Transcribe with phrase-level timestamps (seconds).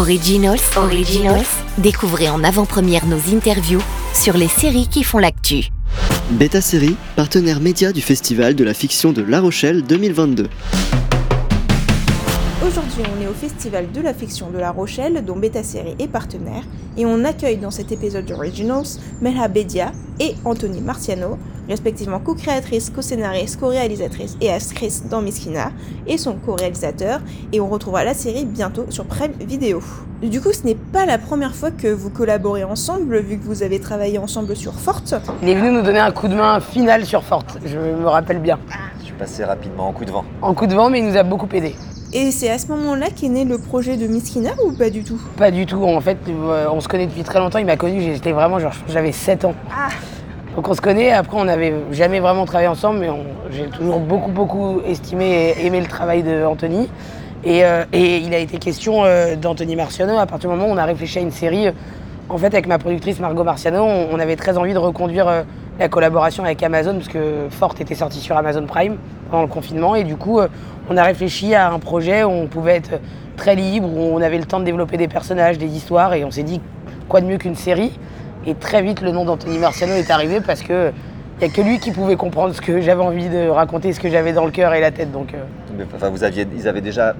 [0.00, 1.44] Originals, Originals,
[1.76, 3.82] découvrez en avant-première nos interviews
[4.14, 5.66] sur les séries qui font l'actu.
[6.30, 10.48] Beta Série, partenaire média du Festival de la fiction de La Rochelle 2022.
[12.70, 16.06] Aujourd'hui, on est au Festival de la fiction de La Rochelle, dont Beta Série est
[16.06, 16.62] partenaire,
[16.96, 18.86] et on accueille dans cet épisode d'Originals
[19.20, 19.90] Melha Bedia
[20.20, 21.36] et Anthony Marciano,
[21.68, 25.72] respectivement co-créatrice, co-scénariste, co-réalisatrice et actrice dans Miskina,
[26.06, 27.18] et son co-réalisateur,
[27.52, 29.82] et on retrouvera la série bientôt sur Prime Video.
[30.22, 33.64] Du coup, ce n'est pas la première fois que vous collaborez ensemble, vu que vous
[33.64, 35.12] avez travaillé ensemble sur Forte.
[35.42, 38.38] Il est venu nous donner un coup de main final sur Forte, je me rappelle
[38.38, 38.60] bien.
[39.00, 40.24] Je suis passé rapidement en coup de vent.
[40.40, 41.74] En coup de vent, mais il nous a beaucoup aidé.
[42.12, 45.20] Et c'est à ce moment-là qu'est né le projet de Miskina ou pas du tout?
[45.36, 48.00] Pas du tout, en fait, euh, on se connaît depuis très longtemps, il m'a connu,
[48.02, 49.54] j'étais vraiment, genre, j'avais 7 ans.
[50.56, 53.08] Donc on se connaît, après on n'avait jamais vraiment travaillé ensemble, mais
[53.52, 56.88] j'ai toujours beaucoup beaucoup estimé et aimé le travail d'Anthony.
[57.44, 60.74] Et, euh, et il a été question euh, d'Anthony Marciano à partir du moment où
[60.74, 61.68] on a réfléchi à une série.
[62.28, 65.42] en fait, avec ma productrice Margot Marciano, on, on avait très envie de reconduire euh,
[65.80, 68.98] la collaboration avec Amazon, parce que Forte était sorti sur Amazon Prime
[69.30, 69.96] pendant le confinement.
[69.96, 70.48] Et du coup, euh,
[70.90, 73.00] on a réfléchi à un projet où on pouvait être
[73.36, 76.30] très libre, où on avait le temps de développer des personnages, des histoires, et on
[76.30, 76.60] s'est dit
[77.08, 77.98] quoi de mieux qu'une série?
[78.46, 80.92] Et très vite, le nom d'Anthony Marciano est arrivé parce que
[81.40, 84.00] il n'y a que lui qui pouvait comprendre ce que j'avais envie de raconter, ce
[84.00, 85.10] que j'avais dans le cœur et la tête.
[85.10, 87.14] Donc, euh, Enfin, vous aviez, ils avaient déjà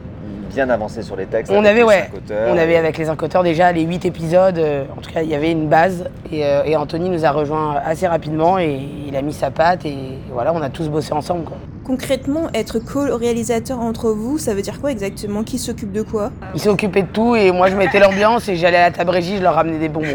[0.51, 1.51] bien avancé sur les textes.
[1.53, 2.49] on avec avait, les ouais, cinq auteurs.
[2.55, 4.59] on avait avec les incoteurs déjà les huit épisodes.
[4.59, 6.05] euh, en tout cas, il y avait une base.
[6.31, 8.79] Et, euh, et Anthony nous a rejoint assez rapidement et
[9.09, 9.85] il a mis sa patte.
[9.87, 9.97] Et
[10.33, 11.45] voilà, on a tous bossé ensemble.
[11.45, 11.57] Quoi.
[11.85, 15.43] Concrètement, être co-réalisateur entre vous, ça veut dire quoi exactement?
[15.43, 16.31] Qui s'occupe de quoi?
[16.55, 19.11] Il s'est occupé de tout et moi je mettais l'ambiance et j'allais à la table
[19.11, 20.07] régie, je leur ramenais des bonbons.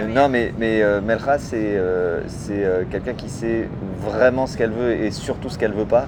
[0.00, 3.68] Euh, Non, mais, mais euh, Melra, c'est euh, c'est, euh, quelqu'un qui sait
[4.00, 6.06] vraiment ce qu'elle veut et surtout ce qu'elle veut pas.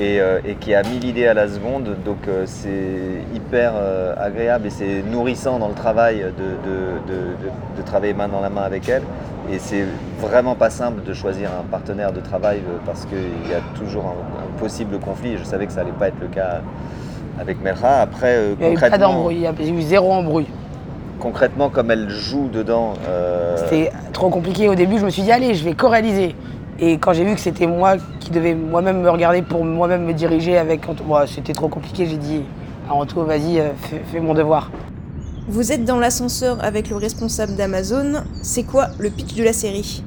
[0.00, 1.94] Et, euh, et qui a mille idées à la seconde.
[2.06, 7.22] Donc euh, c'est hyper euh, agréable et c'est nourrissant dans le travail de, de- de-
[7.44, 9.02] de- de travailler main dans la main avec elle.
[9.52, 9.84] Et c'est
[10.20, 14.44] vraiment pas simple de choisir un partenaire de travail parce qu'il y a toujours un,
[14.44, 15.36] un possible conflit.
[15.36, 16.60] Je savais que ça allait pas être le cas
[17.38, 18.00] avec Melra.
[18.00, 20.46] Après, Il n'y a eu pas d'embrouille, il y a eu zéro embrouille.
[21.18, 25.32] concrètement, comme elle joue dedans, euh, C'était trop compliqué au début, je me suis dit
[25.32, 26.34] allez, je vais co-réaliser.
[26.82, 30.14] Et quand j'ai vu que c'était moi qui devais moi-même me regarder pour moi-même me
[30.14, 32.42] diriger avec Anto, moi, c'était trop compliqué, j'ai dit
[32.88, 34.70] à Anto, vas-y, euh, fais, fais mon devoir.
[35.46, 38.22] Vous êtes dans l'ascenseur avec le responsable d'Amazon.
[38.40, 40.02] C'est quoi le pitch de la série?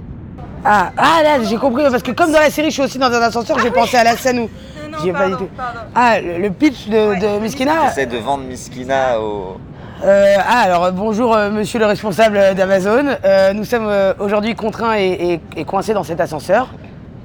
[0.65, 3.11] Ah, ah là, j'ai compris, parce que comme dans la série, je suis aussi dans
[3.11, 4.49] un ascenseur, j'ai pensé à la scène où.
[5.01, 5.47] J'y ai pas du tout.
[5.95, 7.87] Ah, le le pitch de, de Miskina?
[7.87, 9.57] J'essaie de vendre Miskina au.
[10.03, 13.05] Euh, ah, alors bonjour euh, monsieur le responsable d'Amazon.
[13.23, 16.73] Euh, nous sommes aujourd'hui contraints et, coincés dans cet ascenseur.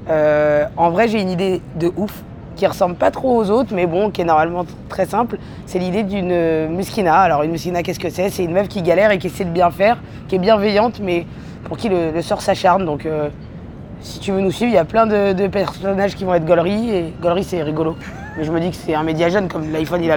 [0.09, 2.23] En vrai, j'ai une idée de ouf
[2.55, 5.39] qui ressemble pas trop aux autres, mais bon, qui est normalement très simple.
[5.67, 7.19] C'est l'idée d'une muskina.
[7.19, 8.31] Alors, une muskina, qu'est-ce que c'est?
[8.31, 11.27] C'est une meuf qui galère et qui essaie de bien faire, qui est bienveillante, mais
[11.65, 12.85] pour qui le, sort s'acharne.
[12.85, 13.09] Donc,
[14.01, 16.91] si tu veux nous suivre, il y a plein de, personnages qui vont être gauleries,
[16.95, 17.97] et gaulerie, c'est rigolo.
[18.37, 20.13] Mais je me dis que c'est un média jeune, comme l'iPhone, il est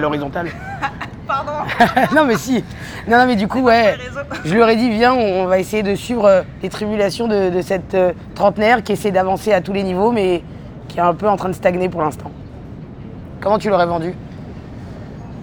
[2.14, 2.64] non mais si.
[3.08, 3.96] Non, non mais du coup ouais.
[4.44, 7.62] Je lui aurais dit viens, on va essayer de suivre euh, les tribulations de, de
[7.62, 10.42] cette euh, trentenaire qui essaie d'avancer à tous les niveaux mais
[10.88, 12.30] qui est un peu en train de stagner pour l'instant.
[13.40, 14.14] Comment tu l'aurais vendu?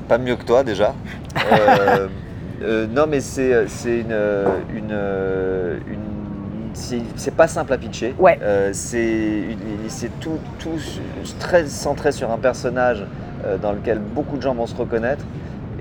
[0.07, 0.93] Pas mieux que toi déjà.
[1.51, 2.07] Euh,
[2.63, 4.15] euh, non, mais c'est c'est une.
[4.75, 4.91] une,
[5.87, 5.99] une-
[6.73, 8.13] c'est c'est pas simple à pitcher.
[8.19, 8.37] Ouais.
[8.41, 10.77] Euh, c'est tout, tout
[11.39, 13.03] très centré sur un personnage
[13.45, 15.23] euh, dans lequel beaucoup de gens vont se reconnaître.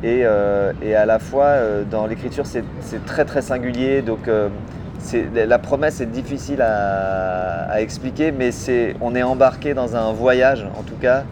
[0.02, 2.64] Et, euh, et à la fois, euh, dans l'écriture, c'est
[3.06, 4.02] très très singulier.
[4.02, 4.48] Donc, euh,
[5.34, 8.50] la promesse est difficile à, expliquer, mais
[9.00, 11.24] on est embarqué dans un voyage, en tout cas,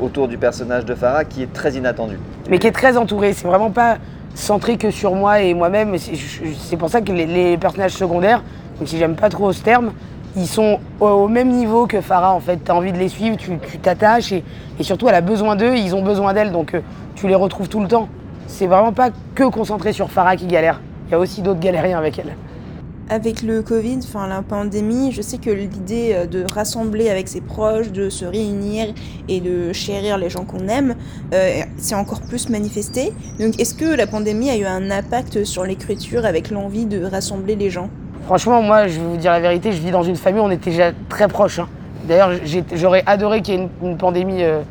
[0.00, 2.18] autour du personnage de Farah qui est très inattendu.
[2.50, 3.32] Mais qui est très entouré.
[3.32, 3.98] C'est vraiment pas
[4.34, 5.96] centré que sur moi et moi-même.
[5.98, 8.42] C'est pour ça que les, les personnages secondaires,
[8.78, 9.92] même si j'aime pas trop ce terme,
[10.36, 12.58] ils sont au, même niveau que Farah en fait.
[12.64, 14.44] Tu as envie de les suivre, tu t'attaches et,
[14.80, 16.80] surtout elle a besoin d'eux, ils ont besoin d'elle donc euh,
[17.14, 18.08] tu les retrouves tout le temps.
[18.46, 20.80] C'est vraiment pas que concentré sur Farah qui galère.
[21.08, 22.36] Il y a aussi d'autres galériens avec elle.
[23.08, 27.40] Avec le Covid, enfin la pandémie, je sais que l'idée euh, de rassembler avec ses
[27.40, 28.92] proches, de se réunir
[29.28, 30.96] et de chérir les gens qu'on aime,
[31.32, 33.12] euh, c'est encore plus manifesté.
[33.38, 37.56] Donc est-ce que la pandémie a eu un impact sur l'écriture avec l'envie de rassembler
[37.56, 37.88] les gens?
[38.26, 40.50] Franchement, moi, je vais vous dire la vérité, je vis dans une famille où on
[40.50, 41.60] était déjà très proches.
[41.60, 41.68] hein.
[42.08, 42.32] D'ailleurs,
[42.74, 44.62] j'aurais adoré qu'il y ait une, pandémie euh,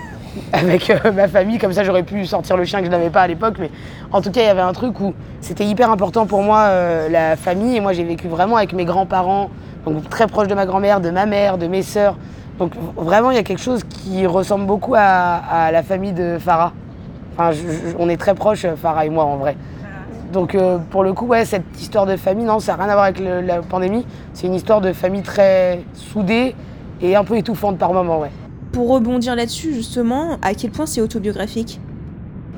[0.54, 3.20] avec euh, ma famille, comme ça j'aurais pu sortir le chien que je n'avais pas
[3.20, 3.56] à l'époque.
[3.58, 3.70] Mais
[4.12, 5.12] en tout cas, il y avait un truc où
[5.42, 7.76] c'était hyper important pour moi, euh, la famille.
[7.76, 9.50] Et moi, j'ai vécu vraiment avec mes grands-parents,
[9.84, 12.16] donc très proche de ma grand-mère, de ma mère, de mes sœurs.
[12.58, 16.72] Donc vraiment, il y a quelque chose qui ressemble beaucoup à, la famille de Farah.
[17.36, 17.54] Enfin,
[17.98, 19.54] on est très proches, Farah et moi, en vrai.
[20.32, 22.94] Donc, euh, pour le coup, ouais, cette histoire de famille, non, ça n'a rien à
[22.94, 24.06] voir avec le- la pandémie.
[24.32, 26.54] C'est une histoire de famille très soudée
[27.02, 28.30] et un peu étouffante par moments, ouais.
[28.72, 31.80] Pour rebondir là-dessus, justement, à quel point c'est autobiographique?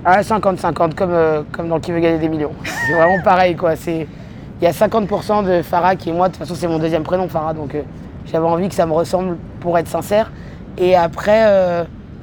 [0.04, 2.52] Ah, 50-50, comme, euh, comme dans Qui veut gagner des millions.
[2.86, 3.74] C'est vraiment pareil, quoi.
[3.74, 4.06] C'est-
[4.60, 6.28] Il y a 50% de Farah qui est moi.
[6.28, 7.52] De toute façon, c'est mon deuxième prénom, Farah.
[7.54, 7.82] Donc, euh,
[8.26, 10.30] j'avais envie que ça me ressemble pour être sincère.
[10.78, 11.40] Et après,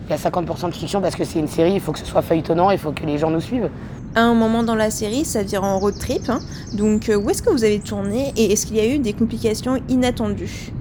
[0.08, 1.74] il y a 50% de fiction parce que c'est une série.
[1.74, 2.72] Il faut que ce soit feuilletonnant.
[2.72, 3.70] Il faut que les gens nous suivent.
[4.14, 6.30] À un moment dans la série, ça vire en road trip.
[6.30, 6.42] hein.
[6.74, 9.14] Donc, euh, où est-ce que vous avez tourné et est-ce qu'il y a eu des
[9.14, 10.74] complications inattendues?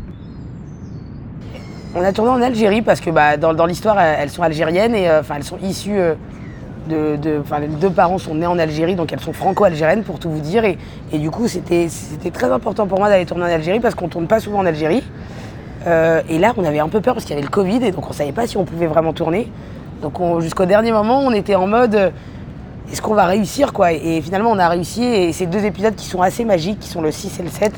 [1.94, 5.22] On a tourné en Algérie parce que bah, dans, l'histoire, elles sont algériennes et euh,
[5.32, 6.14] elles sont issues euh,
[6.88, 7.16] de.
[7.60, 10.64] les deux parents sont nés en Algérie, donc elles sont franco-algériennes pour tout vous dire.
[10.64, 10.76] Et,
[11.12, 11.88] et du coup, c'était
[12.32, 15.04] très important pour moi d'aller tourner en Algérie parce qu'on tourne pas souvent en Algérie.
[15.86, 18.10] Et là, on avait un peu peur parce qu'il y avait le Covid et donc
[18.10, 19.50] on savait pas si on pouvait vraiment tourner.
[20.02, 22.12] Donc on- jusqu'au dernier moment, on était en mode
[22.90, 26.06] est-ce qu'on va réussir quoi Et finalement, on a réussi et c'est deux épisodes qui
[26.06, 27.72] sont assez magiques, qui sont le 6 et le 7.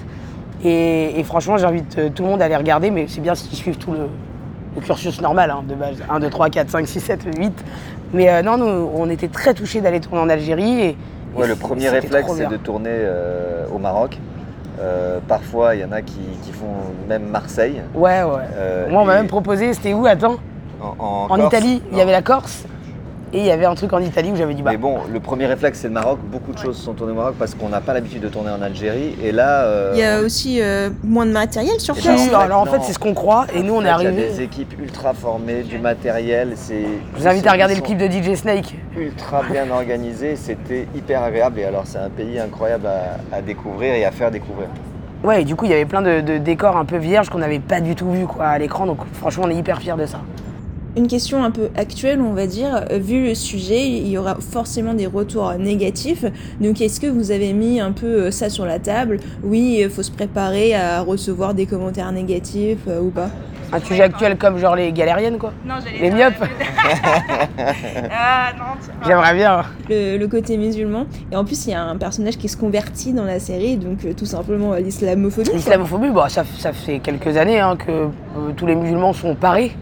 [0.64, 3.56] Et, et franchement, j'invite euh, tout le monde à les regarder, mais c'est bien s'ils
[3.56, 4.06] suivent tout le,
[4.76, 7.64] le cursus normal hein, de base 1, 2, 3, 4, 5, 6, 7, 8.
[8.14, 10.81] Mais euh, non, nous, on était très touchés d'aller tourner en Algérie.
[10.81, 10.97] Et,
[11.35, 14.19] Ouais, et le premier réflexe, c'est de tourner euh, au Maroc.
[14.81, 16.67] Euh, parfois, il y en a qui, qui font
[17.08, 17.81] même Marseille.
[17.94, 18.91] Ouais, ouais.
[18.91, 20.37] Moi, on m'a même proposé, c'était où Attends,
[20.82, 22.67] en, en Italie, il y avait la Corse.
[23.34, 24.73] Et il y avait un truc en Italie où j'avais dit bah.
[24.73, 26.19] Mais bon, le premier réflexe, c'est le Maroc.
[26.31, 28.61] Beaucoup de choses sont tournées au Maroc parce qu'on n'a pas l'habitude de tourner en
[28.61, 29.17] Algérie.
[29.23, 29.62] Et là.
[29.64, 32.06] euh, Il y a aussi euh, moins de matériel sur place.
[32.08, 33.46] en fait, alors en fait, c'est ce qu'on croit.
[33.55, 36.52] Et nous, on est fait, Il y a des équipes ultra formées, du matériel.
[36.56, 36.84] C'est.
[37.17, 38.75] Je vous invite à regarder le clip de DJ Snake.
[38.99, 40.37] Ultra bien organisé.
[40.37, 41.58] C'était hyper agréable.
[41.61, 44.69] Et alors, c'est un pays incroyable à, à découvrir et à faire découvrir.
[45.25, 47.38] Ouais, et du coup, il y avait plein de, de décors un peu vierges qu'on
[47.38, 48.87] n'avait pas du tout vu quoi, à l'écran.
[48.87, 50.19] Donc, franchement, on est hyper fiers de ça.
[50.94, 52.85] Une question un peu actuelle, on va dire.
[52.91, 56.25] Euh, Vu le sujet, il y aura forcément des retours euh, négatifs.
[56.61, 59.19] Donc, est-ce que vous avez mis un peu euh, ça sur la table?
[59.43, 63.31] Oui, il faut se préparer à recevoir des commentaires négatifs euh, ou pas?
[63.75, 65.55] Un sujet actuel comme genre les galériennes, quoi.
[65.65, 66.47] Non, j'allais Les dire- myopes.
[68.11, 69.62] ah non, tu- J'aimerais bien.
[69.89, 71.06] le, le côté musulman.
[71.33, 74.05] Et en plus, il y a un personnage qui se convertit dans la série, donc
[74.05, 75.50] euh, tout simplement euh, l'islamophobie.
[75.55, 78.09] L'islamophobie, bah, ça, ça fait quelques années hein, que euh,
[78.56, 79.73] tous les musulmans sont parés.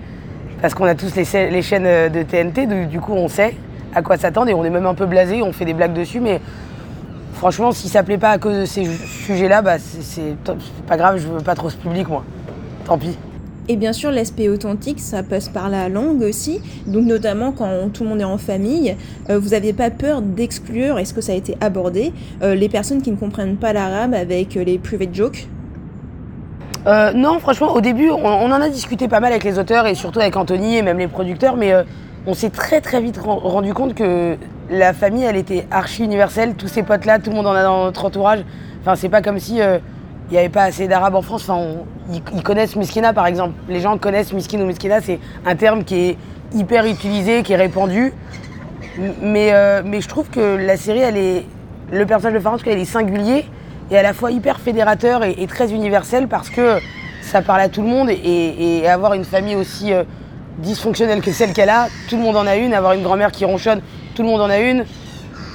[0.60, 1.24] Parce qu'on a tous les,
[1.62, 3.54] chaînes euh, de TNT, du, du coup on sait
[3.94, 6.20] à quoi s'attendre et on est même un peu blasé, on fait des blagues dessus,
[6.20, 6.40] mais
[7.34, 10.36] franchement, si ça plaît pas à cause de ces sujets-là, bah, c'est
[10.86, 12.24] pas grave, je veux pas trop ce public, moi.
[12.84, 13.16] Tant pis.
[13.68, 16.60] Et bien sûr, l'aspect authentique, ça passe par la langue aussi.
[16.86, 18.96] Donc, notamment quand tout le monde est en famille,
[19.28, 22.12] euh, vous n'aviez pas peur d'exclure, est-ce que ça a été abordé,
[22.42, 25.46] euh, les personnes qui ne comprennent pas l'arabe avec les private jokes
[26.86, 29.94] Euh, non, franchement, au début, on, en a discuté pas mal avec les auteurs et
[29.94, 31.82] surtout avec Anthony et même les producteurs, mais euh,
[32.26, 34.36] on s'est très très vite ren- rendu compte que
[34.70, 36.54] la famille, elle était archi universelle.
[36.54, 38.40] Tous ces potes-là, tout le monde en a dans notre entourage.
[38.80, 39.78] Enfin, c'est pas comme si euh,
[40.30, 41.50] il n'y avait pas assez d'arabes en France.
[42.10, 43.54] Ils, connaissent Miskina, par exemple.
[43.68, 46.16] Les gens connaissent Miskin ou Miskina, c'est un terme qui est
[46.54, 48.14] hyper utilisé, qui est répandu.
[49.22, 51.46] Mais, je trouve que la série, elle est.
[51.92, 53.44] Le personnage de cas, il est singulier
[53.90, 56.78] et à la fois hyper fédérateur et, très universel parce que
[57.22, 60.04] ça parle à tout le monde et, avoir une famille aussi euh,
[60.58, 62.74] dysfonctionnelle que celle qu'elle a, tout le monde en a une.
[62.74, 63.80] Avoir une grand-mère qui ronchonne,
[64.14, 64.84] tout le monde en a une.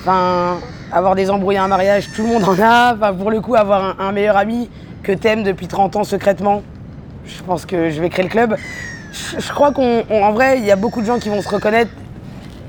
[0.02, 0.58] Enfin,
[0.92, 2.96] avoir des embrouilles à un mariage, tout le monde en a.
[2.96, 4.70] Enfin, pour le coup, avoir un, meilleur ami
[5.04, 6.64] que t'aimes depuis 30 ans secrètement,
[7.26, 8.56] je pense que je vais créer le club.
[9.12, 11.92] Je, je crois qu'en vrai, il y a beaucoup de gens qui vont se reconnaître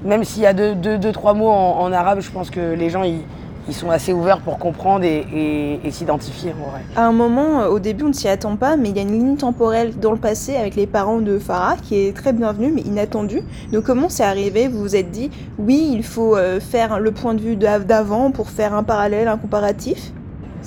[0.05, 2.75] même s'il y a deux, deux, deux, trois mots en, en arabe, je pense que
[2.75, 3.23] les gens ils,
[3.69, 6.53] ils sont assez ouverts pour comprendre et, et- et s'identifier.
[6.95, 9.03] À un moment, euh, au début, on ne s'y attend pas, mais il y a
[9.03, 12.71] une ligne temporelle dans le passé avec les parents de Farah qui est très bienvenue,
[12.75, 13.43] mais inattendue.
[13.73, 14.69] Donc, comment c'est arrivé?
[14.69, 18.31] Vous vous êtes dit, oui, il faut euh, faire le point de vue d'av- d'avant
[18.31, 20.13] pour faire un parallèle, un comparatif?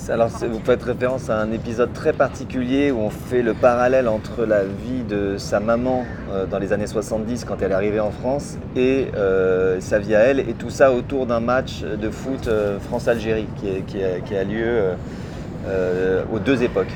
[0.08, 4.44] Alors, vous faites référence à un épisode très particulier où on fait le parallèle entre
[4.44, 8.10] la vie de sa maman euh, dans les années 70 quand elle est arrivée en
[8.10, 12.48] France et euh, sa vie à elle, et tout ça autour d'un match de foot
[12.48, 14.80] euh, France-Algérie qui, est- qui a, qui a lieu
[16.32, 16.92] aux deux époques.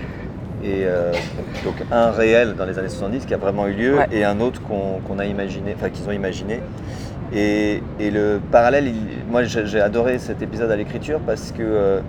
[0.65, 0.87] Et
[1.63, 4.07] donc un réel dans les années 70 qui a vraiment eu lieu Ouais.
[4.11, 6.61] et un autre qu'on qu'on a imaginé, enfin qu'ils ont imaginé.
[7.37, 8.93] Et, le parallèle,
[9.29, 12.01] moi j'ai adoré cet épisode à l'écriture parce que, euh,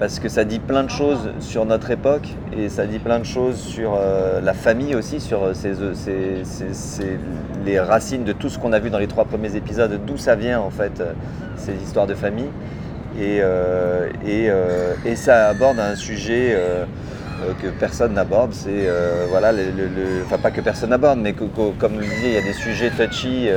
[0.00, 3.24] parce que ça dit plein de choses sur notre époque et ça dit plein de
[3.24, 5.52] choses sur euh, la famille aussi, sur euh,
[7.64, 10.34] les racines de tout ce qu'on a vu dans les trois premiers épisodes, d'où ça
[10.34, 11.00] vient en fait,
[11.56, 12.50] ces histoires de famille.
[13.20, 13.40] Et,
[14.26, 16.56] et, ça aborde un sujet
[17.62, 18.88] que personne n'aborde, c'est
[19.30, 19.52] voilà,
[20.24, 22.54] enfin pas que personne n'aborde, mais que- que- comme le disiez, il y a des
[22.54, 23.48] sujets touchy.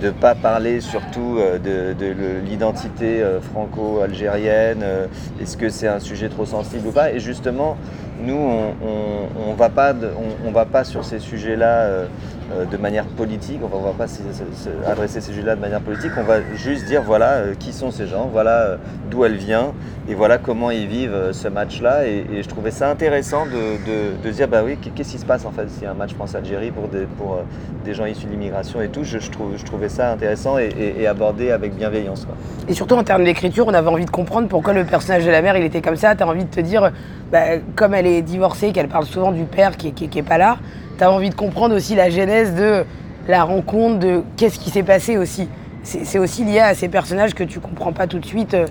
[0.00, 4.80] De pas parler surtout euh, de, l'identité euh, franco-algérienne.
[4.82, 5.06] euh,
[5.40, 7.12] Est-ce que c'est un sujet trop sensible ou pas?
[7.12, 7.76] Et justement,
[8.24, 12.06] nous, on, on, on va pas sur ces sujets-là
[12.52, 13.60] euh, de manière politique.
[13.62, 16.12] On on va pas se- se- se- adresser ces sujets-là de manière politique.
[16.18, 18.76] On va juste dire voilà euh, qui sont ces gens, voilà euh,
[19.10, 19.72] d'où elle vient
[20.08, 22.06] et voilà comment ils vivent ce match-là.
[22.06, 25.50] Et, je trouvais ça intéressant de, de, dire bah oui, qu'est-ce qui se passe en
[25.52, 27.40] fait s'il y a un match France-Algérie pour des, pour
[27.84, 29.04] des gens issus de l'immigration et tout.
[29.04, 29.18] Je,
[29.64, 32.26] trouvais ça intéressant et, et- abordé avec bienveillance.
[32.68, 35.42] Et surtout en termes d'écriture, on avait envie de comprendre pourquoi le personnage de la
[35.42, 36.14] mère il était comme ça.
[36.14, 36.90] T'as envie de te dire,
[37.32, 40.38] bah, comme elle est divorcée, qu'elle parle souvent du père qui, qui, qui est pas
[40.38, 40.58] là,
[41.00, 42.84] t'as envie de comprendre aussi la genèse de
[43.26, 45.48] la rencontre, de qu'est-ce qui s'est passé aussi.
[45.82, 48.66] C'est aussi lié à ces personnages que tu comprends pas tout de suite, euh,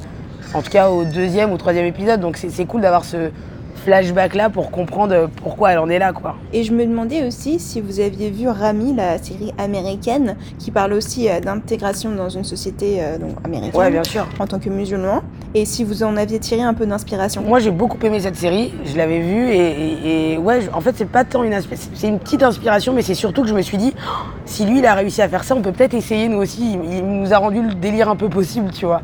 [0.54, 2.22] en tout cas au deuxième ou troisième épisode.
[2.22, 3.32] Donc c'est cool d'avoir ce
[3.84, 6.36] flashback là pour comprendre euh, pourquoi elle en est là quoi.
[6.54, 10.94] Et je me demandais aussi si vous aviez vu Rami, la série américaine, qui parle
[10.94, 14.28] aussi euh, d'intégration dans une société donc, américaine Ouais bien sûr.
[14.38, 15.24] en tant que musulman,
[15.56, 17.42] et si vous en aviez tiré un peu d'inspiration.
[17.42, 21.24] Moi j'ai beaucoup aimé cette série, je l'avais vue et, ouais, en fait c'est pas
[21.24, 21.60] tant une
[21.94, 23.94] c'est une petite inspiration, mais c'est surtout que je me suis dit,
[24.46, 26.78] si lui il a réussi à faire ça, on peut peut-être essayer nous aussi.
[26.92, 29.02] Il, nous a rendu le délire un peu possible, tu vois.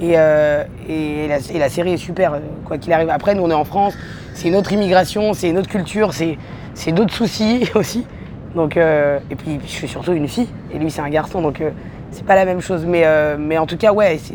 [0.00, 3.08] Et, euh, et, la, série est super, quoi qu'il arrive.
[3.10, 3.94] Après nous on est en France,
[4.34, 8.06] c'est une autre immigration, c'est une autre culture, c'est d'autres soucis aussi.
[8.54, 11.60] Donc euh, et puis je suis surtout une fille et lui c'est un garçon, donc
[11.60, 11.70] euh,
[12.10, 12.84] c'est pas la même chose.
[12.86, 13.06] Mais
[13.38, 14.34] mais en tout cas ouais, c'est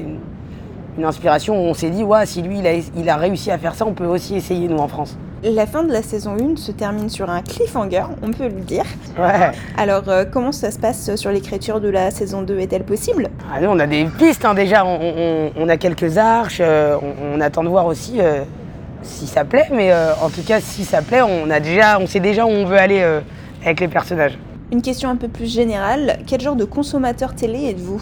[0.97, 3.57] une, inspiration où on s'est dit, ouais, si lui il a, il a réussi à
[3.57, 5.17] faire ça, on peut aussi essayer nous en France.
[5.43, 8.85] La fin de la saison 1 se termine sur un cliffhanger, on peut le dire.
[9.19, 9.51] Ouais.
[9.77, 13.27] Alors, euh, comment ça se passe sur l'écriture de la saison 2 Est-elle possible?
[13.53, 16.95] Ah, nous, on a des pistes hein, déjà, on, on- on a quelques arches, euh,
[17.01, 18.43] on, on attend de voir aussi euh,
[19.01, 22.21] si ça plaît, mais en tout cas si ça plaît, on a déjà, on sait
[22.21, 23.03] déjà où on veut aller
[23.61, 24.37] avec les personnages.
[24.71, 28.01] Une question un peu plus générale, quel genre de consommateur télé êtes-vous?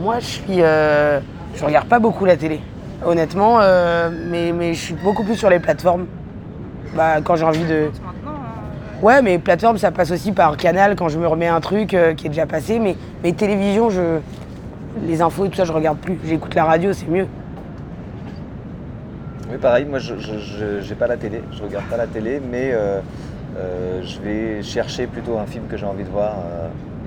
[0.00, 1.20] Moi, je suis, euh,
[1.54, 2.60] je regarde pas beaucoup la télé,
[3.04, 6.06] honnêtement, euh, mais, je suis beaucoup plus sur les plateformes.
[6.96, 7.90] Bah, quand j'ai envie de.
[9.02, 12.14] Ouais, mais plateforme, ça passe aussi par canal quand je me remets un truc euh,
[12.14, 14.20] qui est déjà passé, mais, télévision, je.
[15.06, 16.18] Les infos et tout ça, je regarde plus.
[16.24, 17.26] J'écoute la radio, c'est mieux.
[19.50, 22.72] Oui, pareil, moi je n'ai pas la télé, je regarde pas la télé, mais
[24.02, 26.34] je vais chercher plutôt un film que j'ai envie de voir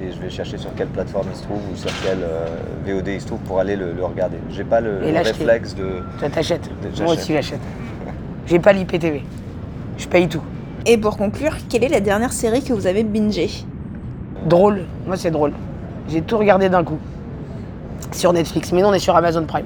[0.01, 2.47] et je vais chercher sur quelle plateforme il se trouve ou sur quelle euh,
[2.85, 4.37] VOD il se trouve pour aller le, le regarder.
[4.49, 6.01] J'ai pas le, le réflexe de.
[6.19, 6.69] Toi, t'achètes.
[7.01, 7.59] Moi aussi, j'achète.
[8.47, 9.23] J'ai pas l'IPTV.
[9.97, 10.41] Je paye tout.
[10.85, 13.49] Et pour conclure, quelle est la dernière série que vous avez bingée?
[14.47, 14.85] Drôle.
[15.05, 15.53] Moi, c'est drôle.
[16.09, 16.97] J'ai tout regardé d'un coup.
[18.11, 18.71] Sur Netflix.
[18.73, 19.65] Mais non, on est sur Amazon Prime.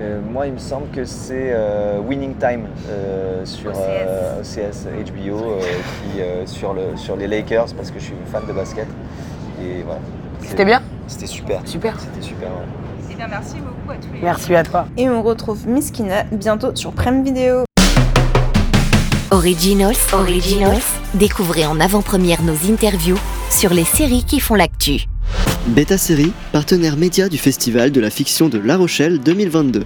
[0.00, 3.78] Euh, moi, il me semble que c'est euh, Winning Time euh, sur OCS.
[3.80, 8.14] euh, OCS HBO euh, qui, euh, sur, le, sur les Lakers parce que je suis
[8.30, 8.86] fan de basket.
[9.62, 10.00] Et voilà.
[10.42, 11.62] C'était bien C'était super.
[11.64, 11.94] Super.
[11.98, 12.48] C'était super.
[12.48, 13.06] ouais.
[13.10, 14.86] eh bien, merci beaucoup à tous les Merci à toi.
[14.98, 17.64] Et on retrouve Miskina bientôt sur Prime Video.
[19.30, 20.82] Originals, Originals,
[21.14, 23.18] découvrez en avant-première nos interviews
[23.50, 25.06] sur les séries qui font l'actu.
[25.68, 29.84] Beta Série, partenaire média du Festival de la fiction de La Rochelle 2022.